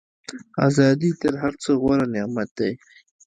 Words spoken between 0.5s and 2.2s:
ازادي تر هر څه غوره